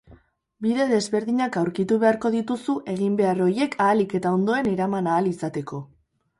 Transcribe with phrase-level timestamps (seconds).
[0.65, 5.87] Bide desberdinak aurkitu beharko dituzu eginbehar horiek ahalik eta ondoen eraman ahal izateko.